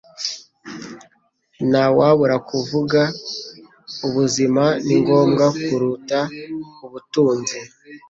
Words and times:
Ntawabura 1.69 2.35
kuvuga, 2.49 3.01
ubuzima 4.07 4.63
ni 4.85 4.95
ngombwa 5.01 5.45
kuruta 5.65 6.19
ubutunzi. 6.85 7.57